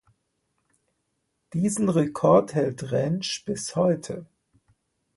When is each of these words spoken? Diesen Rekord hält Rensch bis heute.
Diesen 1.53 1.87
Rekord 1.87 2.55
hält 2.55 2.91
Rensch 2.91 3.45
bis 3.45 3.75
heute. 3.75 4.25